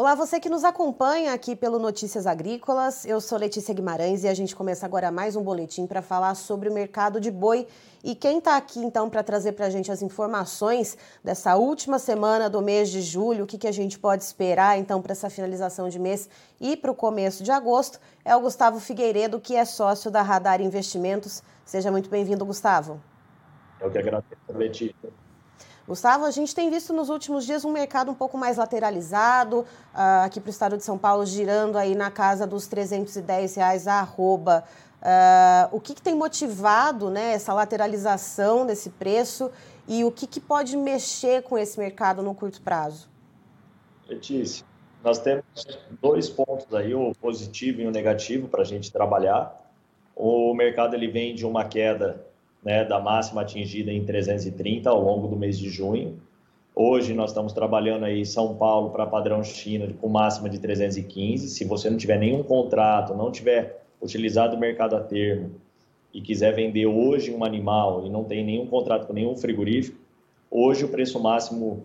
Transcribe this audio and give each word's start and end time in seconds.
Olá, 0.00 0.14
você 0.14 0.40
que 0.40 0.48
nos 0.48 0.64
acompanha 0.64 1.34
aqui 1.34 1.54
pelo 1.54 1.78
Notícias 1.78 2.26
Agrícolas. 2.26 3.04
Eu 3.04 3.20
sou 3.20 3.36
Letícia 3.36 3.74
Guimarães 3.74 4.24
e 4.24 4.28
a 4.28 4.32
gente 4.32 4.56
começa 4.56 4.86
agora 4.86 5.10
mais 5.10 5.36
um 5.36 5.42
boletim 5.42 5.86
para 5.86 6.00
falar 6.00 6.34
sobre 6.36 6.70
o 6.70 6.72
mercado 6.72 7.20
de 7.20 7.30
boi. 7.30 7.66
E 8.02 8.14
quem 8.14 8.38
está 8.38 8.56
aqui 8.56 8.80
então 8.80 9.10
para 9.10 9.22
trazer 9.22 9.52
para 9.52 9.66
a 9.66 9.68
gente 9.68 9.92
as 9.92 10.00
informações 10.00 10.96
dessa 11.22 11.54
última 11.56 11.98
semana 11.98 12.48
do 12.48 12.62
mês 12.62 12.88
de 12.88 13.02
julho, 13.02 13.44
o 13.44 13.46
que, 13.46 13.58
que 13.58 13.68
a 13.68 13.72
gente 13.72 13.98
pode 13.98 14.24
esperar 14.24 14.78
então 14.78 15.02
para 15.02 15.12
essa 15.12 15.28
finalização 15.28 15.86
de 15.90 15.98
mês 15.98 16.30
e 16.58 16.78
para 16.78 16.90
o 16.90 16.94
começo 16.94 17.44
de 17.44 17.50
agosto, 17.50 18.00
é 18.24 18.34
o 18.34 18.40
Gustavo 18.40 18.80
Figueiredo, 18.80 19.38
que 19.38 19.54
é 19.54 19.66
sócio 19.66 20.10
da 20.10 20.22
Radar 20.22 20.62
Investimentos. 20.62 21.42
Seja 21.62 21.90
muito 21.90 22.08
bem-vindo, 22.08 22.46
Gustavo. 22.46 22.98
Eu 23.78 23.90
que 23.90 23.98
agradeço, 23.98 24.40
Letícia. 24.48 25.10
Gustavo, 25.90 26.24
a 26.24 26.30
gente 26.30 26.54
tem 26.54 26.70
visto 26.70 26.92
nos 26.92 27.08
últimos 27.08 27.44
dias 27.44 27.64
um 27.64 27.72
mercado 27.72 28.12
um 28.12 28.14
pouco 28.14 28.38
mais 28.38 28.58
lateralizado, 28.58 29.62
uh, 29.92 30.24
aqui 30.24 30.38
para 30.38 30.46
o 30.46 30.50
estado 30.50 30.76
de 30.76 30.84
São 30.84 30.96
Paulo, 30.96 31.26
girando 31.26 31.76
aí 31.76 31.96
na 31.96 32.12
casa 32.12 32.46
dos 32.46 32.68
310 32.68 33.56
reais 33.56 33.88
a 33.88 33.94
arroba. 33.94 34.62
Uh, 35.02 35.76
o 35.76 35.80
que, 35.80 35.92
que, 35.92 36.00
tem 36.00 36.14
motivado 36.14 37.10
né, 37.10 37.32
essa 37.32 37.52
lateralização 37.52 38.64
desse 38.64 38.88
preço 38.90 39.50
e 39.88 40.04
o 40.04 40.12
que, 40.12 40.28
que 40.28 40.38
pode 40.38 40.76
mexer 40.76 41.42
com 41.42 41.58
esse 41.58 41.76
mercado 41.76 42.22
no 42.22 42.36
curto 42.36 42.62
prazo? 42.62 43.08
Letícia, 44.06 44.64
nós 45.02 45.18
temos 45.18 45.42
dois 46.00 46.28
pontos 46.28 46.72
aí, 46.72 46.94
o 46.94 47.12
positivo 47.20 47.80
e 47.80 47.86
o 47.88 47.90
negativo 47.90 48.46
para 48.46 48.62
a 48.62 48.64
gente 48.64 48.92
trabalhar. 48.92 49.60
O 50.14 50.54
mercado 50.54 50.94
ele 50.94 51.08
vem 51.08 51.34
de 51.34 51.44
uma 51.44 51.64
queda 51.64 52.29
né, 52.62 52.84
da 52.84 53.00
máxima 53.00 53.42
atingida 53.42 53.92
em 53.92 54.04
330 54.04 54.88
ao 54.88 55.02
longo 55.02 55.28
do 55.28 55.36
mês 55.36 55.58
de 55.58 55.68
junho. 55.68 56.18
Hoje 56.74 57.12
nós 57.14 57.30
estamos 57.30 57.52
trabalhando 57.52 58.04
aí 58.04 58.24
São 58.24 58.54
Paulo 58.54 58.90
para 58.90 59.06
padrão 59.06 59.42
China 59.42 59.92
com 60.00 60.08
máxima 60.08 60.48
de 60.48 60.58
315. 60.58 61.48
Se 61.48 61.64
você 61.64 61.90
não 61.90 61.96
tiver 61.96 62.18
nenhum 62.18 62.42
contrato, 62.42 63.14
não 63.14 63.30
tiver 63.30 63.82
utilizado 64.00 64.56
o 64.56 64.58
mercado 64.58 64.96
a 64.96 65.00
termo 65.00 65.50
e 66.12 66.20
quiser 66.20 66.54
vender 66.54 66.86
hoje 66.86 67.32
um 67.32 67.44
animal 67.44 68.06
e 68.06 68.10
não 68.10 68.24
tem 68.24 68.44
nenhum 68.44 68.66
contrato 68.66 69.06
com 69.06 69.12
nenhum 69.12 69.36
frigorífico, 69.36 69.98
hoje 70.50 70.84
o 70.84 70.88
preço 70.88 71.20
máximo 71.20 71.84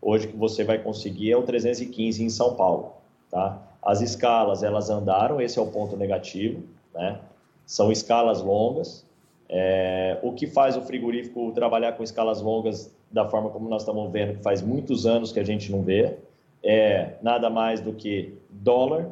hoje 0.00 0.28
que 0.28 0.36
você 0.36 0.64
vai 0.64 0.78
conseguir 0.78 1.32
é 1.32 1.36
o 1.36 1.42
315 1.42 2.22
em 2.22 2.30
São 2.30 2.54
Paulo, 2.54 2.92
tá? 3.30 3.62
As 3.82 4.00
escalas 4.00 4.62
elas 4.62 4.90
andaram, 4.90 5.40
esse 5.40 5.58
é 5.58 5.62
o 5.62 5.66
ponto 5.66 5.96
negativo, 5.96 6.62
né? 6.94 7.20
São 7.66 7.90
escalas 7.90 8.40
longas, 8.40 9.04
é, 9.48 10.18
o 10.22 10.32
que 10.32 10.46
faz 10.46 10.76
o 10.76 10.82
frigorífico 10.82 11.52
trabalhar 11.52 11.92
com 11.92 12.02
escalas 12.02 12.40
longas 12.42 12.94
da 13.10 13.28
forma 13.28 13.50
como 13.50 13.68
nós 13.68 13.82
estamos 13.82 14.10
vendo, 14.10 14.36
que 14.36 14.42
faz 14.42 14.62
muitos 14.62 15.06
anos 15.06 15.32
que 15.32 15.40
a 15.40 15.44
gente 15.44 15.70
não 15.70 15.82
vê, 15.82 16.16
é 16.62 17.14
nada 17.22 17.48
mais 17.48 17.80
do 17.80 17.92
que 17.92 18.34
dólar 18.50 19.08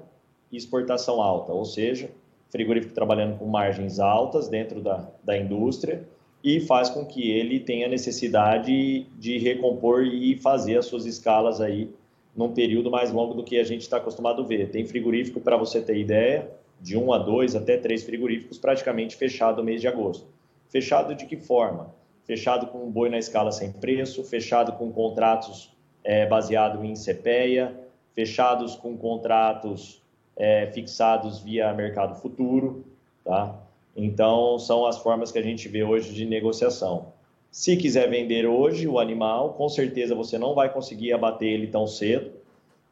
e 0.51 0.57
exportação 0.57 1.23
alta, 1.23 1.53
ou 1.53 1.65
seja, 1.65 2.11
frigorífico 2.51 2.95
trabalhando 2.95 3.39
com 3.39 3.47
margens 3.47 3.99
altas 3.99 4.49
dentro 4.49 4.81
da, 4.81 5.09
da 5.23 5.37
indústria 5.37 6.07
e 6.43 6.61
faz 6.61 6.91
com 6.91 7.05
que 7.07 7.31
ele 7.31 7.59
tenha 7.59 7.89
necessidade 7.89 9.07
de 9.19 9.39
recompor 9.39 10.05
e 10.05 10.37
fazer 10.37 10.77
as 10.77 10.87
suas 10.87 11.07
escalas 11.07 11.61
aí 11.61 11.91
num 12.37 12.53
período 12.53 12.91
mais 12.91 13.11
longo 13.13 13.35
do 13.35 13.43
que 13.43 13.59
a 13.59 13.65
gente 13.65 13.83
está 13.83 13.97
acostumado 13.97 14.43
a 14.43 14.45
ver. 14.45 14.69
Tem 14.69 14.85
frigorífico, 14.85 15.41
para 15.41 15.57
você 15.57 15.81
ter 15.81 15.97
ideia, 15.97 16.51
de 16.85 16.99
um 16.99 17.15
a 17.15 17.19
dois 17.19 17.57
até 17.57 17.79
três 17.79 18.05
frigoríficos 18.05 18.59
praticamente 18.59 19.17
fechado 19.17 19.57
no 19.57 19.65
mês 19.65 19.81
de 19.81 19.89
agosto. 19.89 20.27
Fechado 20.69 21.15
de 21.15 21.25
que 21.25 21.35
forma? 21.35 21.95
Fechado 22.25 22.67
com 22.67 22.85
um 22.85 22.91
boi 22.91 23.09
na 23.09 23.17
escala 23.17 23.51
sem 23.51 23.73
preço, 23.73 24.23
fechado 24.23 24.73
com 24.75 24.93
contratos 24.93 25.75
é, 26.05 26.27
baseado 26.27 26.85
em 26.85 26.93
CPEA, 26.93 27.75
fechados 28.13 28.77
com 28.77 28.99
contratos 28.99 30.03
é, 30.37 30.67
fixados 30.67 31.41
via 31.41 31.73
mercado 31.73 32.21
futuro, 32.21 32.85
tá? 33.25 33.59
Então, 33.97 34.59
são 34.59 34.85
as 34.85 34.99
formas 34.99 35.33
que 35.33 35.39
a 35.39 35.43
gente 35.43 35.67
vê 35.69 35.83
hoje 35.83 36.13
de 36.13 36.27
negociação. 36.27 37.15
Se 37.51 37.79
quiser 37.79 38.11
vender 38.11 38.45
hoje 38.45 38.87
o 38.87 38.99
animal, 38.99 39.55
com 39.55 39.71
certeza 39.71 40.15
você 40.15 40.37
não 40.37 40.55
vai 40.55 40.71
conseguir 40.71 41.15
abater 41.15 41.49
ele 41.49 41.69
tão 41.69 41.87
cedo, 41.87 42.31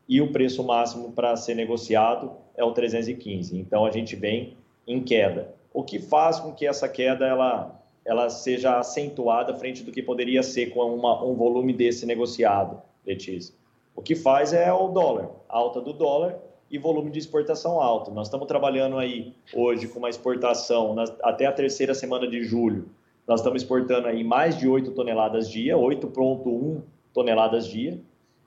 e 0.09 0.21
o 0.21 0.33
preço 0.33 0.63
máximo 0.65 1.13
para 1.13 1.37
ser 1.37 1.55
negociado 1.55 2.33
é 2.57 2.65
o 2.65 2.73
315. 2.73 3.59
Então 3.59 3.85
a 3.85 3.91
gente 3.91 4.17
vem 4.17 4.57
em 4.87 5.03
queda, 5.03 5.55
o 5.73 5.83
que 5.83 5.99
faz 5.99 6.41
com 6.41 6.53
que 6.53 6.67
essa 6.67 6.89
queda 6.89 7.27
ela 7.27 7.79
ela 8.05 8.29
seja 8.29 8.79
acentuada 8.79 9.55
frente 9.55 9.85
do 9.85 9.93
que 9.93 10.03
poderia 10.03 10.43
ser 10.43 10.71
com 10.71 10.81
uma, 10.95 11.25
um 11.25 11.35
volume 11.35 11.73
desse 11.73 12.05
negociado, 12.05 12.83
Letícia. 13.07 13.55
O 13.95 14.03
que 14.03 14.17
faz 14.17 14.53
é 14.53 14.73
o 14.73 14.89
dólar, 14.89 15.31
alta 15.49 15.81
do 15.81 15.93
dólar 15.93 16.39
e 16.71 16.79
volume 16.79 17.11
de 17.11 17.19
exportação 17.19 17.81
alto. 17.81 18.11
Nós 18.11 18.27
estamos 18.27 18.49
trabalhando 18.49 18.99
aí 18.99 19.35
hoje 19.55 19.87
com 19.87 19.99
uma 19.99 20.09
exportação 20.09 20.95
nas, 20.95 21.15
até 21.23 21.47
a 21.47 21.53
terceira 21.53 21.95
semana 21.95 22.27
de 22.27 22.43
julho. 22.43 22.89
Nós 23.29 23.41
estamos 23.41 23.63
exportando 23.63 24.09
aí 24.09 24.25
mais 24.25 24.59
de 24.59 24.67
8 24.67 24.91
toneladas 24.93 25.49
dia, 25.49 25.77
8,1 25.77 26.81
toneladas 27.13 27.67
dia. 27.69 28.01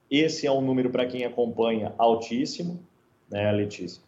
Esse 0.10 0.46
é 0.46 0.52
um 0.52 0.62
número 0.62 0.90
para 0.90 1.06
quem 1.06 1.24
acompanha 1.26 1.94
altíssimo, 1.98 2.80
né, 3.30 3.52
Letícia? 3.52 4.02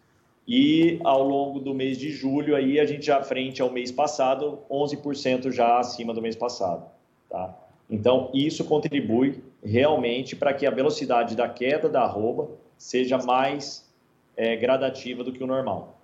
E 0.47 0.99
ao 1.03 1.23
longo 1.23 1.59
do 1.59 1.73
mês 1.73 1.97
de 1.97 2.09
julho, 2.09 2.55
aí 2.55 2.79
a 2.79 2.85
gente 2.85 3.05
já 3.05 3.21
frente 3.21 3.61
ao 3.61 3.69
mês 3.69 3.91
passado, 3.91 4.59
11% 4.71 5.51
já 5.51 5.79
acima 5.79 6.13
do 6.13 6.21
mês 6.21 6.35
passado, 6.35 6.85
tá? 7.29 7.53
Então, 7.89 8.29
isso 8.33 8.63
contribui 8.63 9.43
realmente 9.63 10.35
para 10.35 10.53
que 10.53 10.65
a 10.65 10.71
velocidade 10.71 11.35
da 11.35 11.49
queda 11.49 11.89
da 11.89 12.01
arroba 12.01 12.49
seja 12.77 13.17
mais 13.17 13.89
é, 14.35 14.55
gradativa 14.55 15.23
do 15.23 15.33
que 15.33 15.43
o 15.43 15.47
normal. 15.47 15.96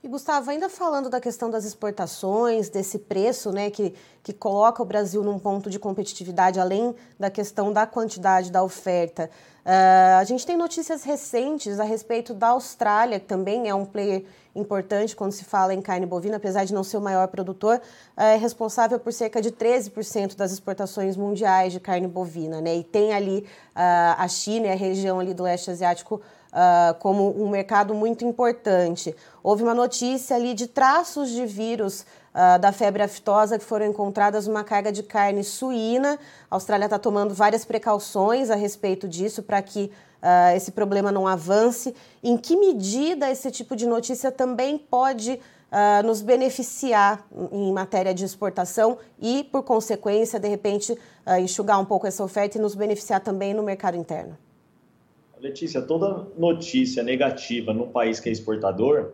E 0.00 0.06
Gustavo, 0.06 0.48
ainda 0.48 0.68
falando 0.68 1.10
da 1.10 1.20
questão 1.20 1.50
das 1.50 1.64
exportações, 1.64 2.68
desse 2.68 3.00
preço, 3.00 3.50
né, 3.50 3.68
que, 3.68 3.92
que 4.22 4.32
coloca 4.32 4.80
o 4.80 4.86
Brasil 4.86 5.24
num 5.24 5.40
ponto 5.40 5.68
de 5.68 5.76
competitividade, 5.76 6.60
além 6.60 6.94
da 7.18 7.28
questão 7.28 7.72
da 7.72 7.84
quantidade 7.84 8.52
da 8.52 8.62
oferta, 8.62 9.28
uh, 9.66 10.20
a 10.20 10.22
gente 10.22 10.46
tem 10.46 10.56
notícias 10.56 11.02
recentes 11.02 11.80
a 11.80 11.84
respeito 11.84 12.32
da 12.32 12.50
Austrália, 12.50 13.18
que 13.18 13.26
também 13.26 13.68
é 13.68 13.74
um 13.74 13.84
player 13.84 14.24
importante 14.54 15.16
quando 15.16 15.32
se 15.32 15.44
fala 15.44 15.74
em 15.74 15.82
carne 15.82 16.06
bovina, 16.06 16.36
apesar 16.36 16.64
de 16.64 16.72
não 16.72 16.84
ser 16.84 16.96
o 16.96 17.00
maior 17.00 17.26
produtor, 17.26 17.80
é 18.16 18.36
responsável 18.36 19.00
por 19.00 19.12
cerca 19.12 19.42
de 19.42 19.50
13% 19.50 20.36
das 20.36 20.52
exportações 20.52 21.16
mundiais 21.16 21.72
de 21.72 21.80
carne 21.80 22.06
bovina, 22.06 22.60
né? 22.60 22.76
E 22.76 22.84
tem 22.84 23.12
ali 23.12 23.40
uh, 23.40 24.14
a 24.16 24.28
China 24.28 24.68
e 24.68 24.70
a 24.70 24.76
região 24.76 25.18
ali 25.18 25.34
do 25.34 25.42
leste 25.42 25.72
asiático 25.72 26.20
uh, 26.48 26.94
como 26.98 27.42
um 27.42 27.48
mercado 27.48 27.94
muito 27.94 28.24
importante. 28.24 29.14
Houve 29.42 29.62
uma 29.62 29.74
notícia 29.74 30.36
ali 30.36 30.54
de 30.54 30.66
traços 30.66 31.30
de 31.30 31.46
vírus 31.46 32.04
uh, 32.34 32.58
da 32.58 32.72
febre 32.72 33.02
aftosa 33.02 33.58
que 33.58 33.64
foram 33.64 33.86
encontradas 33.86 34.46
numa 34.46 34.64
carga 34.64 34.92
de 34.92 35.02
carne 35.02 35.44
suína. 35.44 36.18
A 36.50 36.54
Austrália 36.54 36.86
está 36.86 36.98
tomando 36.98 37.34
várias 37.34 37.64
precauções 37.64 38.50
a 38.50 38.54
respeito 38.54 39.08
disso 39.08 39.42
para 39.42 39.60
que 39.62 39.90
uh, 40.22 40.56
esse 40.56 40.72
problema 40.72 41.12
não 41.12 41.26
avance. 41.26 41.94
Em 42.22 42.36
que 42.36 42.56
medida 42.56 43.30
esse 43.30 43.50
tipo 43.50 43.76
de 43.76 43.86
notícia 43.86 44.30
também 44.30 44.78
pode 44.78 45.40
Uh, 45.70 46.02
nos 46.02 46.22
beneficiar 46.22 47.26
em 47.52 47.70
matéria 47.74 48.14
de 48.14 48.24
exportação 48.24 48.96
e, 49.20 49.44
por 49.44 49.62
consequência, 49.62 50.40
de 50.40 50.48
repente, 50.48 50.92
uh, 51.26 51.36
enxugar 51.38 51.78
um 51.78 51.84
pouco 51.84 52.06
essa 52.06 52.24
oferta 52.24 52.56
e 52.56 52.60
nos 52.60 52.74
beneficiar 52.74 53.20
também 53.20 53.52
no 53.52 53.62
mercado 53.62 53.94
interno? 53.94 54.34
Letícia, 55.40 55.82
toda 55.82 56.26
notícia 56.36 57.02
negativa 57.02 57.72
no 57.72 57.86
país 57.88 58.20
que 58.20 58.28
é 58.28 58.32
exportador, 58.32 59.12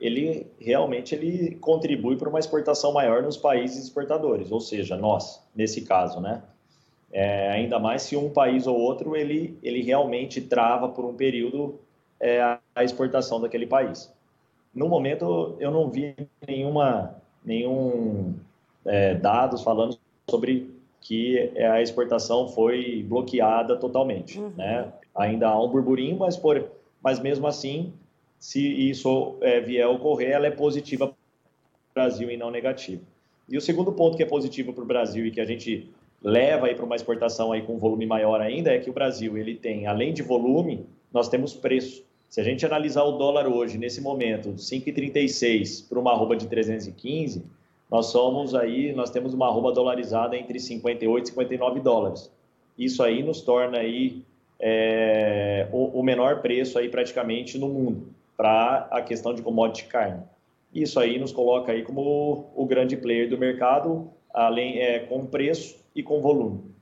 ele 0.00 0.46
realmente 0.58 1.14
ele 1.14 1.56
contribui 1.56 2.16
para 2.16 2.28
uma 2.28 2.40
exportação 2.40 2.92
maior 2.92 3.22
nos 3.22 3.36
países 3.36 3.84
exportadores, 3.84 4.50
ou 4.50 4.60
seja, 4.60 4.96
nós, 4.96 5.40
nesse 5.54 5.82
caso, 5.82 6.20
né? 6.20 6.42
É, 7.12 7.50
ainda 7.50 7.78
mais 7.78 8.02
se 8.02 8.16
um 8.16 8.30
país 8.30 8.66
ou 8.66 8.76
outro 8.76 9.14
ele, 9.14 9.56
ele 9.62 9.82
realmente 9.82 10.40
trava 10.40 10.88
por 10.88 11.04
um 11.04 11.14
período 11.14 11.78
é, 12.18 12.40
a 12.74 12.82
exportação 12.82 13.40
daquele 13.40 13.66
país. 13.66 14.10
No 14.74 14.88
momento, 14.88 15.54
eu 15.60 15.70
não 15.70 15.90
vi 15.90 16.16
nenhuma, 16.48 17.14
nenhum 17.44 18.34
é, 18.86 19.14
dados 19.14 19.62
falando 19.62 19.98
sobre 20.28 20.70
que 21.02 21.50
a 21.58 21.82
exportação 21.82 22.48
foi 22.48 23.04
bloqueada 23.06 23.76
totalmente. 23.76 24.38
Uhum. 24.38 24.52
Né? 24.56 24.90
Ainda 25.14 25.48
há 25.48 25.62
um 25.62 25.68
burburinho, 25.68 26.16
mas, 26.16 26.36
por, 26.36 26.64
mas 27.02 27.18
mesmo 27.18 27.46
assim, 27.46 27.92
se 28.38 28.60
isso 28.88 29.36
é, 29.40 29.60
vier 29.60 29.84
a 29.84 29.90
ocorrer, 29.90 30.30
ela 30.30 30.46
é 30.46 30.50
positiva 30.50 31.08
para 31.08 31.14
o 31.14 31.94
Brasil 31.94 32.30
e 32.30 32.36
não 32.36 32.50
negativa. 32.50 33.02
E 33.48 33.58
o 33.58 33.60
segundo 33.60 33.92
ponto 33.92 34.16
que 34.16 34.22
é 34.22 34.26
positivo 34.26 34.72
para 34.72 34.84
o 34.84 34.86
Brasil 34.86 35.26
e 35.26 35.30
que 35.30 35.40
a 35.40 35.44
gente 35.44 35.90
leva 36.22 36.72
para 36.72 36.84
uma 36.84 36.96
exportação 36.96 37.52
aí 37.52 37.62
com 37.62 37.76
volume 37.78 38.06
maior 38.06 38.40
ainda 38.40 38.72
é 38.72 38.78
que 38.78 38.88
o 38.88 38.92
Brasil 38.92 39.36
ele 39.36 39.56
tem, 39.56 39.86
além 39.86 40.14
de 40.14 40.22
volume, 40.22 40.86
nós 41.12 41.28
temos 41.28 41.52
preço. 41.52 42.04
Se 42.30 42.40
a 42.40 42.44
gente 42.44 42.64
analisar 42.64 43.02
o 43.02 43.18
dólar 43.18 43.46
hoje, 43.46 43.76
nesse 43.76 44.00
momento, 44.00 44.50
5,36 44.50 45.88
para 45.88 45.98
uma 45.98 46.12
arroba 46.12 46.36
de 46.36 46.46
315, 46.46 47.44
nós 47.92 48.06
somos 48.06 48.54
aí, 48.54 48.90
nós 48.94 49.10
temos 49.10 49.34
uma 49.34 49.48
arroba 49.48 49.70
dolarizada 49.70 50.34
entre 50.34 50.58
58 50.58 51.26
e 51.26 51.28
59 51.28 51.80
dólares. 51.80 52.32
Isso 52.78 53.02
aí 53.02 53.22
nos 53.22 53.42
torna 53.42 53.76
aí 53.76 54.24
é, 54.58 55.68
o, 55.70 56.00
o 56.00 56.02
menor 56.02 56.40
preço 56.40 56.78
aí 56.78 56.88
praticamente 56.88 57.58
no 57.58 57.68
mundo 57.68 58.06
para 58.34 58.88
a 58.90 59.02
questão 59.02 59.34
de 59.34 59.42
commodity 59.42 59.84
carne. 59.88 60.22
Isso 60.74 60.98
aí 60.98 61.18
nos 61.18 61.32
coloca 61.32 61.70
aí 61.70 61.82
como 61.82 62.46
o 62.56 62.64
grande 62.64 62.96
player 62.96 63.28
do 63.28 63.36
mercado, 63.36 64.10
além 64.32 64.78
é, 64.78 65.00
com 65.00 65.26
preço 65.26 65.76
e 65.94 66.02
com 66.02 66.22
volume. 66.22 66.72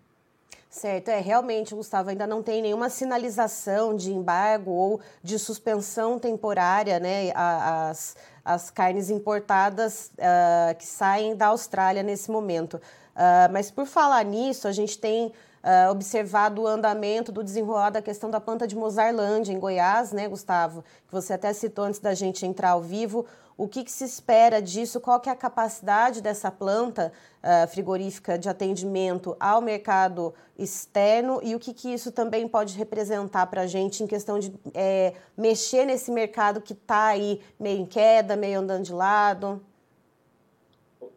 Certo, 0.69 1.09
é 1.09 1.19
realmente, 1.19 1.75
Gustavo, 1.75 2.11
ainda 2.11 2.29
não 2.29 2.45
tem 2.45 2.63
nenhuma 2.63 2.89
sinalização 2.89 3.97
de 3.97 4.13
embargo 4.13 4.71
ou 4.71 5.01
de 5.21 5.37
suspensão 5.37 6.21
temporária, 6.21 7.01
né? 7.01 7.33
As, 7.35 8.17
as 8.55 8.70
carnes 8.70 9.11
importadas 9.11 10.11
uh, 10.14 10.75
que 10.76 10.87
saem 10.87 11.37
da 11.37 11.49
Austrália 11.49 12.02
nesse 12.02 12.31
momento. 12.31 12.75
Uh, 12.75 13.52
mas 13.52 13.70
por 13.70 13.87
falar 13.87 14.25
nisso, 14.25 14.67
a 14.67 14.73
gente 14.73 14.99
tem 14.99 15.26
uh, 15.26 15.91
observado 15.91 16.62
o 16.62 16.67
andamento 16.67 17.31
do 17.31 17.44
desenrolar 17.44 17.91
da 17.91 18.02
questão 18.02 18.31
da 18.31 18.41
planta 18.41 18.67
de 18.67 18.76
Mozarlândia, 18.76 19.52
em 19.52 19.58
Goiás, 19.58 20.12
né, 20.12 20.29
Gustavo? 20.29 20.82
Que 21.06 21.12
você 21.12 21.35
até 21.35 21.52
citou 21.52 21.85
antes 21.85 22.00
da 22.00 22.14
gente 22.14 22.44
entrar 22.44 22.70
ao 22.70 22.82
vivo. 22.82 23.26
O 23.61 23.69
que, 23.69 23.85
que 23.85 23.93
se 23.93 24.05
espera 24.05 24.62
disso? 24.62 24.99
Qual 25.03 25.21
que 25.21 25.29
é 25.29 25.33
a 25.33 25.37
capacidade 25.37 26.23
dessa 26.23 26.51
planta 26.51 27.12
uh, 27.45 27.69
frigorífica 27.69 28.39
de 28.39 28.49
atendimento 28.49 29.37
ao 29.39 29.61
mercado 29.61 30.33
externo 30.59 31.41
e 31.43 31.55
o 31.55 31.59
que, 31.59 31.75
que 31.75 31.93
isso 31.93 32.11
também 32.11 32.49
pode 32.49 32.75
representar 32.75 33.49
para 33.49 33.61
a 33.61 33.67
gente 33.67 34.03
em 34.03 34.07
questão 34.07 34.39
de 34.39 34.51
é, 34.73 35.12
mexer 35.37 35.85
nesse 35.85 36.11
mercado 36.11 36.62
que 36.62 36.73
está 36.73 37.09
aí 37.09 37.39
meio 37.59 37.81
em 37.81 37.85
queda, 37.85 38.35
meio 38.35 38.61
andando 38.61 38.85
de 38.85 38.95
lado? 38.95 39.61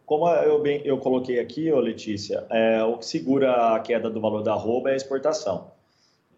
Como 0.06 0.28
eu, 0.28 0.62
bem, 0.62 0.82
eu 0.84 0.98
coloquei 0.98 1.40
aqui, 1.40 1.72
ô 1.72 1.80
Letícia, 1.80 2.46
é, 2.50 2.84
o 2.84 2.98
que 2.98 3.06
segura 3.06 3.74
a 3.74 3.80
queda 3.80 4.10
do 4.10 4.20
valor 4.20 4.44
da 4.44 4.52
arroba 4.52 4.90
é 4.90 4.94
a 4.94 4.98
exportação. 4.98 5.72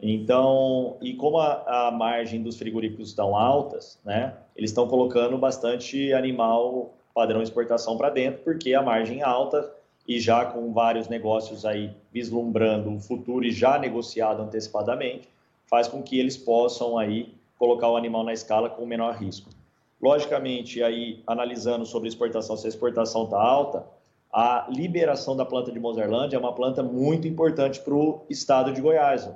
Então, 0.01 0.97
e 1.01 1.13
como 1.13 1.37
a, 1.37 1.87
a 1.87 1.91
margem 1.91 2.41
dos 2.41 2.57
frigoríficos 2.57 3.09
estão 3.09 3.35
altas, 3.35 3.99
né, 4.03 4.33
eles 4.55 4.71
estão 4.71 4.87
colocando 4.87 5.37
bastante 5.37 6.13
animal 6.13 6.93
padrão 7.13 7.41
exportação 7.41 7.97
para 7.97 8.09
dentro, 8.09 8.41
porque 8.43 8.73
a 8.73 8.81
margem 8.81 9.21
é 9.21 9.23
alta 9.23 9.71
e 10.07 10.19
já 10.19 10.45
com 10.45 10.73
vários 10.73 11.07
negócios 11.07 11.65
aí 11.65 11.91
vislumbrando 12.11 12.93
o 12.93 12.99
futuro 12.99 13.45
e 13.45 13.51
já 13.51 13.79
negociado 13.79 14.41
antecipadamente, 14.41 15.27
faz 15.65 15.87
com 15.87 16.03
que 16.03 16.19
eles 16.19 16.37
possam 16.37 16.97
aí 16.97 17.33
colocar 17.57 17.89
o 17.89 17.95
animal 17.95 18.23
na 18.23 18.33
escala 18.33 18.69
com 18.69 18.85
menor 18.85 19.15
risco. 19.15 19.49
Logicamente, 20.01 20.83
aí 20.83 21.23
analisando 21.25 21.85
sobre 21.85 22.09
exportação, 22.09 22.57
se 22.57 22.67
a 22.67 22.69
exportação 22.69 23.23
está 23.23 23.41
alta, 23.41 23.87
a 24.31 24.67
liberação 24.69 25.35
da 25.35 25.45
planta 25.45 25.71
de 25.71 25.79
Mozarlândia 25.79 26.35
é 26.35 26.39
uma 26.39 26.53
planta 26.53 26.83
muito 26.83 27.27
importante 27.27 27.79
para 27.79 27.93
o 27.93 28.25
estado 28.29 28.73
de 28.73 28.81
Goiás, 28.81 29.29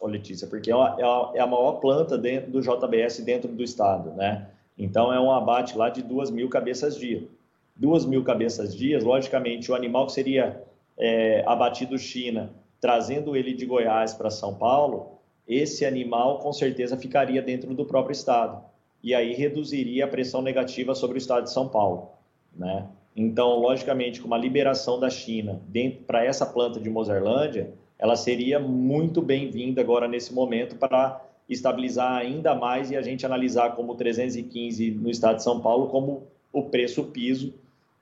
ô 0.00 0.06
Letícia, 0.06 0.48
porque 0.48 0.72
é, 0.72 0.74
é, 0.74 1.38
é 1.38 1.40
a 1.40 1.46
maior 1.46 1.72
planta 1.72 2.16
dentro 2.16 2.50
do 2.50 2.60
JBS 2.60 3.20
dentro 3.20 3.52
do 3.52 3.62
estado, 3.62 4.10
né? 4.12 4.48
Então 4.78 5.12
é 5.12 5.20
um 5.20 5.30
abate 5.30 5.76
lá 5.76 5.90
de 5.90 6.02
duas 6.02 6.30
mil 6.30 6.48
cabeças 6.48 6.96
dia. 6.96 7.28
Duas 7.76 8.06
mil 8.06 8.24
cabeças 8.24 8.74
dias, 8.74 9.04
logicamente, 9.04 9.70
o 9.70 9.74
animal 9.74 10.06
que 10.06 10.12
seria 10.12 10.62
é, 10.98 11.44
abatido 11.46 11.98
China, 11.98 12.50
trazendo 12.80 13.36
ele 13.36 13.52
de 13.52 13.66
Goiás 13.66 14.14
para 14.14 14.30
São 14.30 14.54
Paulo, 14.54 15.18
esse 15.46 15.84
animal 15.84 16.38
com 16.38 16.52
certeza 16.52 16.96
ficaria 16.96 17.42
dentro 17.42 17.74
do 17.74 17.84
próprio 17.84 18.12
estado 18.12 18.62
e 19.02 19.14
aí 19.14 19.34
reduziria 19.34 20.04
a 20.04 20.08
pressão 20.08 20.42
negativa 20.42 20.94
sobre 20.94 21.16
o 21.16 21.18
estado 21.18 21.44
de 21.44 21.52
São 21.52 21.68
Paulo, 21.68 22.10
né? 22.54 22.86
Então, 23.16 23.58
logicamente, 23.58 24.20
com 24.20 24.26
uma 24.26 24.38
liberação 24.38 24.98
da 24.98 25.10
China 25.10 25.60
para 26.06 26.24
essa 26.24 26.46
planta 26.46 26.78
de 26.78 26.88
Mozarlândia, 26.88 27.72
ela 28.00 28.16
seria 28.16 28.58
muito 28.58 29.20
bem-vinda 29.20 29.82
agora 29.82 30.08
nesse 30.08 30.32
momento 30.32 30.74
para 30.74 31.22
estabilizar 31.46 32.16
ainda 32.16 32.54
mais 32.54 32.90
e 32.90 32.96
a 32.96 33.02
gente 33.02 33.26
analisar 33.26 33.76
como 33.76 33.94
315 33.94 34.90
no 34.92 35.10
estado 35.10 35.36
de 35.36 35.42
São 35.42 35.60
Paulo 35.60 35.88
como 35.88 36.22
o 36.50 36.62
preço 36.62 37.04
piso 37.04 37.52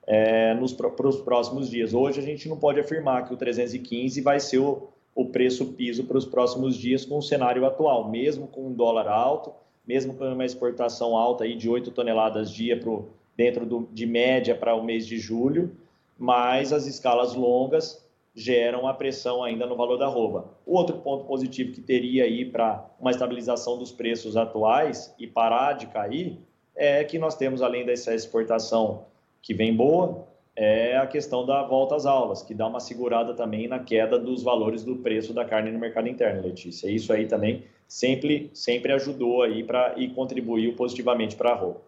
é, 0.06 0.54
para 0.96 1.08
os 1.08 1.16
próximos 1.16 1.68
dias. 1.68 1.92
Hoje 1.92 2.20
a 2.20 2.22
gente 2.22 2.48
não 2.48 2.56
pode 2.56 2.78
afirmar 2.78 3.26
que 3.26 3.34
o 3.34 3.36
315 3.36 4.20
vai 4.20 4.38
ser 4.38 4.58
o, 4.58 4.86
o 5.16 5.24
preço 5.24 5.66
piso 5.72 6.04
para 6.04 6.16
os 6.16 6.24
próximos 6.24 6.76
dias 6.76 7.04
com 7.04 7.18
o 7.18 7.22
cenário 7.22 7.66
atual, 7.66 8.08
mesmo 8.08 8.46
com 8.46 8.68
um 8.68 8.72
dólar 8.72 9.08
alto, 9.08 9.52
mesmo 9.84 10.14
com 10.14 10.32
uma 10.32 10.44
exportação 10.44 11.16
alta 11.16 11.42
aí 11.42 11.56
de 11.56 11.68
8 11.68 11.90
toneladas 11.90 12.52
dia 12.52 12.78
pro, 12.78 13.08
dentro 13.36 13.66
do, 13.66 13.88
de 13.92 14.06
média 14.06 14.54
para 14.54 14.76
o 14.76 14.84
mês 14.84 15.04
de 15.08 15.18
julho, 15.18 15.72
mas 16.16 16.72
as 16.72 16.86
escalas 16.86 17.34
longas 17.34 18.06
geram 18.38 18.86
a 18.86 18.94
pressão 18.94 19.42
ainda 19.42 19.66
no 19.66 19.74
valor 19.74 19.96
da 19.96 20.06
arroba. 20.06 20.44
O 20.64 20.76
outro 20.76 20.96
ponto 20.98 21.24
positivo 21.24 21.72
que 21.72 21.80
teria 21.80 22.22
aí 22.22 22.44
para 22.44 22.88
uma 23.00 23.10
estabilização 23.10 23.76
dos 23.76 23.90
preços 23.90 24.36
atuais 24.36 25.12
e 25.18 25.26
parar 25.26 25.72
de 25.72 25.88
cair 25.88 26.38
é 26.76 27.02
que 27.02 27.18
nós 27.18 27.34
temos, 27.34 27.60
além 27.60 27.84
dessa 27.84 28.14
exportação 28.14 29.06
que 29.42 29.52
vem 29.52 29.74
boa, 29.74 30.24
é 30.54 30.96
a 30.96 31.06
questão 31.06 31.44
da 31.44 31.64
volta 31.64 31.96
às 31.96 32.06
aulas, 32.06 32.42
que 32.42 32.54
dá 32.54 32.68
uma 32.68 32.78
segurada 32.78 33.34
também 33.34 33.66
na 33.66 33.80
queda 33.80 34.16
dos 34.16 34.42
valores 34.42 34.84
do 34.84 34.96
preço 34.96 35.32
da 35.32 35.44
carne 35.44 35.72
no 35.72 35.78
mercado 35.78 36.08
interno, 36.08 36.42
Letícia. 36.42 36.88
Isso 36.88 37.12
aí 37.12 37.26
também 37.26 37.64
sempre, 37.88 38.50
sempre 38.54 38.92
ajudou 38.92 39.42
aí 39.42 39.64
para 39.64 39.94
e 39.96 40.08
contribuiu 40.10 40.76
positivamente 40.76 41.34
para 41.34 41.50
a 41.50 41.54
roupa. 41.54 41.87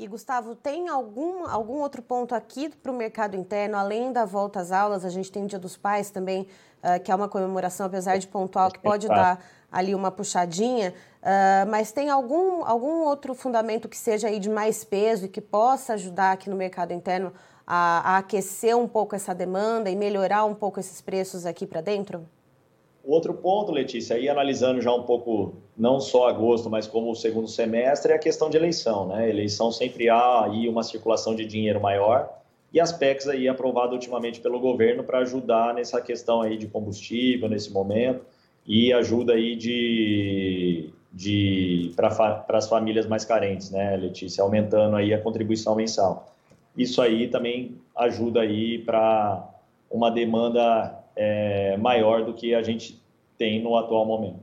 E 0.00 0.06
Gustavo, 0.06 0.54
tem 0.54 0.88
algum, 0.88 1.44
algum 1.46 1.74
outro 1.74 2.00
ponto 2.00 2.34
aqui 2.34 2.70
para 2.70 2.90
o 2.90 2.94
mercado 2.94 3.36
interno, 3.36 3.76
além 3.76 4.10
da 4.10 4.24
volta 4.24 4.58
às 4.58 4.72
aulas? 4.72 5.04
A 5.04 5.10
gente 5.10 5.30
tem 5.30 5.44
o 5.44 5.46
Dia 5.46 5.58
dos 5.58 5.76
Pais 5.76 6.08
também, 6.08 6.48
uh, 6.82 6.98
que 7.04 7.12
é 7.12 7.14
uma 7.14 7.28
comemoração, 7.28 7.84
apesar 7.84 8.16
de 8.16 8.26
pontual, 8.26 8.70
que 8.70 8.78
pode 8.78 9.06
dar 9.06 9.44
ali 9.70 9.94
uma 9.94 10.10
puxadinha, 10.10 10.94
uh, 11.20 11.68
mas 11.68 11.92
tem 11.92 12.08
algum, 12.08 12.64
algum 12.64 13.04
outro 13.04 13.34
fundamento 13.34 13.90
que 13.90 13.96
seja 13.98 14.28
aí 14.28 14.38
de 14.38 14.48
mais 14.48 14.84
peso 14.84 15.26
e 15.26 15.28
que 15.28 15.42
possa 15.42 15.92
ajudar 15.92 16.32
aqui 16.32 16.48
no 16.48 16.56
mercado 16.56 16.94
interno 16.94 17.30
a, 17.66 18.14
a 18.14 18.18
aquecer 18.20 18.74
um 18.74 18.88
pouco 18.88 19.14
essa 19.14 19.34
demanda 19.34 19.90
e 19.90 19.96
melhorar 19.96 20.46
um 20.46 20.54
pouco 20.54 20.80
esses 20.80 21.02
preços 21.02 21.44
aqui 21.44 21.66
para 21.66 21.82
dentro? 21.82 22.26
Outro 23.04 23.34
ponto, 23.34 23.72
Letícia, 23.72 24.16
aí 24.16 24.28
analisando 24.28 24.80
já 24.80 24.92
um 24.92 25.02
pouco, 25.02 25.54
não 25.76 26.00
só 26.00 26.28
agosto, 26.28 26.68
mas 26.68 26.86
como 26.86 27.10
o 27.10 27.16
segundo 27.16 27.48
semestre, 27.48 28.12
é 28.12 28.16
a 28.16 28.18
questão 28.18 28.50
de 28.50 28.56
eleição, 28.56 29.08
né? 29.08 29.28
Eleição 29.28 29.72
sempre 29.72 30.08
há 30.08 30.44
aí 30.44 30.68
uma 30.68 30.82
circulação 30.82 31.34
de 31.34 31.44
dinheiro 31.44 31.80
maior 31.80 32.28
e 32.72 32.78
as 32.78 32.92
PECs 32.92 33.26
aí 33.26 33.48
aprovado 33.48 33.94
ultimamente 33.94 34.40
pelo 34.40 34.60
governo 34.60 35.02
para 35.02 35.18
ajudar 35.20 35.74
nessa 35.74 36.00
questão 36.00 36.42
aí 36.42 36.56
de 36.56 36.66
combustível 36.66 37.48
nesse 37.48 37.72
momento 37.72 38.24
e 38.66 38.92
ajuda 38.92 39.32
aí 39.32 39.56
de, 39.56 40.90
de 41.12 41.92
para 41.96 42.44
as 42.48 42.68
famílias 42.68 43.06
mais 43.06 43.24
carentes, 43.24 43.70
né, 43.70 43.96
Letícia, 43.96 44.42
aumentando 44.42 44.94
aí 44.94 45.12
a 45.12 45.20
contribuição 45.20 45.74
mensal 45.74 46.30
isso 46.76 47.02
aí 47.02 47.28
também 47.28 47.76
ajuda 47.96 48.40
aí 48.40 48.78
para 48.78 49.48
uma 49.90 50.10
demanda 50.10 50.99
é, 51.22 51.76
maior 51.76 52.24
do 52.24 52.32
que 52.32 52.54
a 52.54 52.62
gente 52.62 52.98
tem 53.36 53.62
no 53.62 53.76
atual 53.76 54.06
momento. 54.06 54.40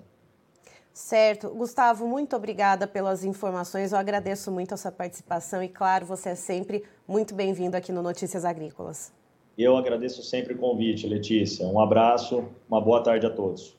Certo. 0.94 1.50
Gustavo, 1.50 2.08
muito 2.08 2.36
obrigada 2.36 2.86
pelas 2.88 3.24
informações. 3.24 3.92
Eu 3.92 3.98
agradeço 3.98 4.52
muito 4.52 4.74
a 4.76 4.78
sua 4.78 4.92
participação 4.92 5.62
e, 5.62 5.68
claro, 5.68 6.06
você 6.06 6.30
é 6.30 6.36
sempre 6.36 6.84
muito 7.08 7.34
bem-vindo 7.34 7.76
aqui 7.76 7.92
no 7.92 8.04
Notícias 8.04 8.46
Agrícolas. 8.46 9.12
Eu 9.58 9.76
agradeço 9.76 10.22
sempre 10.24 10.54
o 10.54 10.58
convite, 10.58 11.08
Letícia. 11.08 11.68
Um 11.68 11.80
abraço, 11.80 12.46
uma 12.70 12.80
boa 12.80 13.02
tarde 13.02 13.26
a 13.26 13.30
todos. 13.30 13.77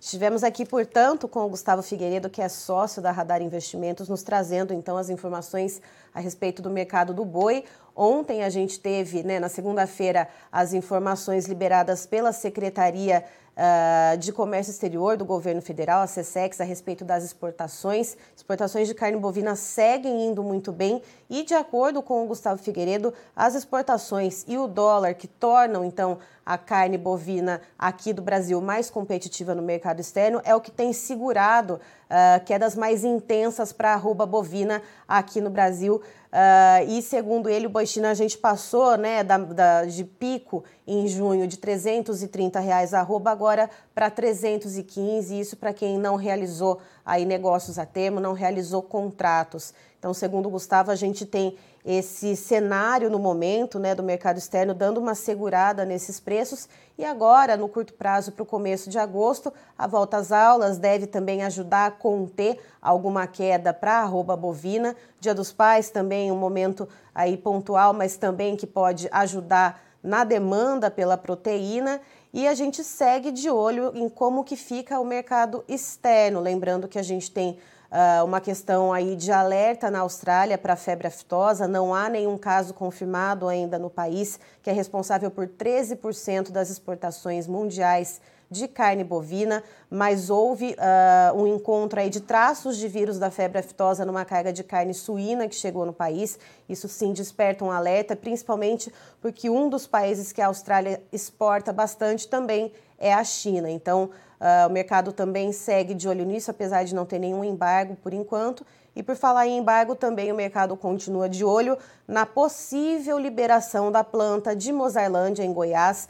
Estivemos 0.00 0.42
aqui, 0.42 0.64
portanto, 0.64 1.28
com 1.28 1.40
o 1.40 1.48
Gustavo 1.50 1.82
Figueiredo, 1.82 2.30
que 2.30 2.40
é 2.40 2.48
sócio 2.48 3.02
da 3.02 3.10
Radar 3.10 3.42
Investimentos, 3.42 4.08
nos 4.08 4.22
trazendo 4.22 4.72
então 4.72 4.96
as 4.96 5.10
informações 5.10 5.82
a 6.14 6.20
respeito 6.20 6.62
do 6.62 6.70
mercado 6.70 7.12
do 7.12 7.22
boi. 7.22 7.64
Ontem 7.94 8.42
a 8.42 8.48
gente 8.48 8.80
teve, 8.80 9.22
né, 9.22 9.38
na 9.38 9.50
segunda-feira, 9.50 10.26
as 10.50 10.72
informações 10.72 11.44
liberadas 11.44 12.06
pela 12.06 12.32
Secretaria 12.32 13.22
uh, 13.54 14.16
de 14.16 14.32
Comércio 14.32 14.70
Exterior 14.70 15.18
do 15.18 15.24
governo 15.26 15.60
federal, 15.60 16.00
a 16.00 16.06
SESEX, 16.06 16.62
a 16.62 16.64
respeito 16.64 17.04
das 17.04 17.22
exportações. 17.22 18.16
Exportações 18.34 18.88
de 18.88 18.94
carne 18.94 19.18
bovina 19.18 19.54
seguem 19.54 20.28
indo 20.28 20.42
muito 20.42 20.72
bem 20.72 21.02
e, 21.28 21.42
de 21.42 21.52
acordo 21.52 22.02
com 22.02 22.24
o 22.24 22.26
Gustavo 22.26 22.62
Figueiredo, 22.62 23.12
as 23.36 23.54
exportações 23.54 24.46
e 24.48 24.56
o 24.56 24.66
dólar 24.66 25.12
que 25.12 25.28
tornam, 25.28 25.84
então, 25.84 26.18
a 26.50 26.58
carne 26.58 26.98
bovina 26.98 27.60
aqui 27.78 28.12
do 28.12 28.20
Brasil 28.20 28.60
mais 28.60 28.90
competitiva 28.90 29.54
no 29.54 29.62
mercado 29.62 30.00
externo 30.00 30.40
é 30.44 30.52
o 30.52 30.60
que 30.60 30.72
tem 30.72 30.92
segurado 30.92 31.74
uh, 31.74 32.44
quedas 32.44 32.74
mais 32.74 33.04
intensas 33.04 33.72
para 33.72 33.90
a 33.90 33.94
arroba 33.94 34.26
bovina 34.26 34.82
aqui 35.06 35.40
no 35.40 35.48
Brasil. 35.48 36.02
Uh, 36.32 36.88
e 36.88 37.02
segundo 37.02 37.48
ele, 37.48 37.68
o 37.68 37.70
boi 37.70 37.84
a 38.04 38.14
gente 38.14 38.36
passou 38.36 38.96
né, 38.96 39.22
da, 39.22 39.38
da, 39.38 39.84
de 39.84 40.02
pico 40.02 40.64
em 40.84 41.06
junho 41.06 41.46
de 41.46 41.56
330 41.56 42.58
reais 42.58 42.94
a 42.94 42.98
arroba 42.98 43.30
agora 43.30 43.70
para 44.00 44.08
315, 44.08 45.38
isso 45.38 45.58
para 45.58 45.74
quem 45.74 45.98
não 45.98 46.16
realizou 46.16 46.80
aí 47.04 47.26
negócios 47.26 47.78
a 47.78 47.84
termo, 47.84 48.18
não 48.18 48.32
realizou 48.32 48.80
contratos. 48.80 49.74
Então, 49.98 50.14
segundo 50.14 50.46
o 50.46 50.50
Gustavo, 50.50 50.90
a 50.90 50.94
gente 50.94 51.26
tem 51.26 51.58
esse 51.84 52.34
cenário 52.34 53.10
no 53.10 53.18
momento 53.18 53.78
né, 53.78 53.94
do 53.94 54.02
mercado 54.02 54.38
externo 54.38 54.72
dando 54.72 54.96
uma 54.96 55.14
segurada 55.14 55.84
nesses 55.84 56.18
preços 56.18 56.66
e 56.96 57.04
agora, 57.04 57.58
no 57.58 57.68
curto 57.68 57.92
prazo, 57.92 58.32
para 58.32 58.42
o 58.42 58.46
começo 58.46 58.88
de 58.88 58.98
agosto, 58.98 59.52
a 59.76 59.86
volta 59.86 60.16
às 60.16 60.32
aulas 60.32 60.78
deve 60.78 61.06
também 61.06 61.42
ajudar 61.42 61.84
a 61.84 61.90
conter 61.90 62.58
alguma 62.80 63.26
queda 63.26 63.74
para 63.74 63.98
a 63.98 64.02
arroba 64.02 64.34
bovina. 64.34 64.96
Dia 65.20 65.34
dos 65.34 65.52
Pais 65.52 65.90
também 65.90 66.32
um 66.32 66.38
momento 66.38 66.88
aí 67.14 67.36
pontual, 67.36 67.92
mas 67.92 68.16
também 68.16 68.56
que 68.56 68.66
pode 68.66 69.10
ajudar 69.12 69.82
na 70.02 70.24
demanda 70.24 70.90
pela 70.90 71.18
proteína 71.18 72.00
e 72.32 72.46
a 72.46 72.54
gente 72.54 72.84
segue 72.84 73.32
de 73.32 73.50
olho 73.50 73.92
em 73.94 74.08
como 74.08 74.44
que 74.44 74.56
fica 74.56 75.00
o 75.00 75.04
mercado 75.04 75.64
externo, 75.68 76.40
lembrando 76.40 76.86
que 76.86 76.98
a 76.98 77.02
gente 77.02 77.30
tem 77.30 77.58
uh, 77.90 78.24
uma 78.24 78.40
questão 78.40 78.92
aí 78.92 79.16
de 79.16 79.32
alerta 79.32 79.90
na 79.90 80.00
Austrália 80.00 80.56
para 80.56 80.74
a 80.74 80.76
febre 80.76 81.08
aftosa. 81.08 81.66
Não 81.66 81.94
há 81.94 82.08
nenhum 82.08 82.38
caso 82.38 82.72
confirmado 82.72 83.48
ainda 83.48 83.78
no 83.78 83.90
país, 83.90 84.38
que 84.62 84.70
é 84.70 84.72
responsável 84.72 85.30
por 85.30 85.48
13% 85.48 86.50
das 86.50 86.70
exportações 86.70 87.46
mundiais 87.46 88.20
de 88.50 88.66
carne 88.66 89.04
bovina, 89.04 89.62
mas 89.88 90.28
houve 90.28 90.74
uh, 90.74 91.40
um 91.40 91.46
encontro 91.46 92.00
aí 92.00 92.10
de 92.10 92.20
traços 92.20 92.76
de 92.76 92.88
vírus 92.88 93.18
da 93.18 93.30
febre 93.30 93.58
aftosa 93.58 94.04
numa 94.04 94.24
carga 94.24 94.52
de 94.52 94.64
carne 94.64 94.92
suína 94.92 95.48
que 95.48 95.54
chegou 95.54 95.86
no 95.86 95.92
país. 95.92 96.38
Isso 96.68 96.88
sim 96.88 97.12
desperta 97.12 97.64
um 97.64 97.70
alerta, 97.70 98.16
principalmente 98.16 98.92
porque 99.20 99.48
um 99.48 99.68
dos 99.68 99.86
países 99.86 100.32
que 100.32 100.42
a 100.42 100.48
Austrália 100.48 101.00
exporta 101.12 101.72
bastante 101.72 102.26
também 102.26 102.72
é 102.98 103.14
a 103.14 103.22
China. 103.22 103.70
Então, 103.70 104.10
Uh, 104.40 104.66
o 104.66 104.72
mercado 104.72 105.12
também 105.12 105.52
segue 105.52 105.92
de 105.92 106.08
olho 106.08 106.24
nisso, 106.24 106.50
apesar 106.50 106.82
de 106.84 106.94
não 106.94 107.04
ter 107.04 107.18
nenhum 107.18 107.44
embargo 107.44 107.94
por 107.94 108.14
enquanto. 108.14 108.64
E 108.96 109.02
por 109.02 109.14
falar 109.14 109.46
em 109.46 109.58
embargo, 109.58 109.94
também 109.94 110.32
o 110.32 110.34
mercado 110.34 110.74
continua 110.78 111.28
de 111.28 111.44
olho 111.44 111.76
na 112.08 112.24
possível 112.24 113.18
liberação 113.18 113.92
da 113.92 114.02
planta 114.02 114.56
de 114.56 114.72
Mozarlândia, 114.72 115.44
em 115.44 115.52
Goiás, 115.52 116.08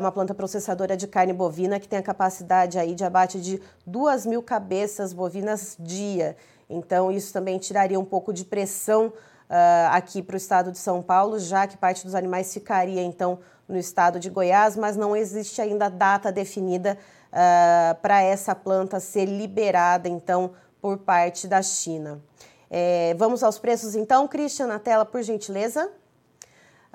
uma 0.00 0.10
planta 0.10 0.34
processadora 0.34 0.96
de 0.96 1.06
carne 1.06 1.32
bovina 1.32 1.78
que 1.78 1.86
tem 1.86 1.98
a 1.98 2.02
capacidade 2.02 2.78
aí 2.78 2.94
de 2.94 3.04
abate 3.04 3.40
de 3.40 3.60
2 3.86 4.24
mil 4.24 4.42
cabeças 4.42 5.12
bovinas 5.12 5.76
dia. 5.78 6.36
Então, 6.68 7.12
isso 7.12 7.32
também 7.32 7.58
tiraria 7.58 7.98
um 7.98 8.04
pouco 8.04 8.32
de 8.32 8.44
pressão 8.44 9.12
uh, 9.46 9.92
aqui 9.92 10.22
para 10.22 10.34
o 10.34 10.36
estado 10.36 10.72
de 10.72 10.78
São 10.78 11.02
Paulo, 11.02 11.38
já 11.38 11.66
que 11.66 11.76
parte 11.76 12.04
dos 12.04 12.14
animais 12.14 12.52
ficaria, 12.52 13.02
então, 13.02 13.38
no 13.68 13.78
estado 13.78 14.18
de 14.18 14.30
Goiás, 14.30 14.76
mas 14.76 14.96
não 14.96 15.16
existe 15.16 15.60
ainda 15.60 15.88
data 15.88 16.30
definida 16.30 16.96
uh, 16.96 17.32
ah, 17.32 17.96
para 18.00 18.22
essa 18.22 18.54
planta 18.54 19.00
ser 19.00 19.24
liberada, 19.24 20.08
então, 20.08 20.52
por 20.80 20.98
parte 20.98 21.48
da 21.48 21.60
China. 21.62 22.20
É, 22.70 23.14
vamos 23.18 23.42
aos 23.42 23.58
preços, 23.58 23.94
então, 23.94 24.28
Christian, 24.28 24.66
na 24.66 24.78
tela, 24.78 25.04
por 25.04 25.22
gentileza. 25.22 25.90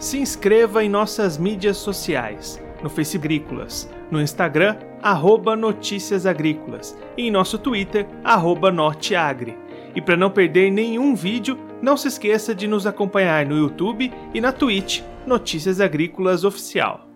se 0.00 0.18
inscreva 0.18 0.82
em 0.82 0.88
nossas 0.88 1.36
mídias 1.36 1.76
sociais, 1.76 2.60
no 2.82 2.88
Facebook 2.88 3.26
Agrícolas, 3.26 3.88
no 4.10 4.20
Instagram, 4.20 4.78
arroba 5.02 5.54
Notícias 5.54 6.24
Agrícolas 6.24 6.96
e 7.18 7.28
em 7.28 7.30
nosso 7.30 7.58
Twitter, 7.58 8.08
arroba 8.24 8.72
Norteagri. 8.72 9.58
E 9.94 10.00
para 10.00 10.16
não 10.16 10.30
perder 10.30 10.70
nenhum 10.70 11.14
vídeo, 11.14 11.58
não 11.82 11.98
se 11.98 12.08
esqueça 12.08 12.54
de 12.54 12.66
nos 12.66 12.86
acompanhar 12.86 13.44
no 13.44 13.58
YouTube 13.58 14.10
e 14.32 14.40
na 14.40 14.52
Twitch, 14.52 15.02
Notícias 15.26 15.82
Agrícolas 15.82 16.44
Oficial. 16.44 17.09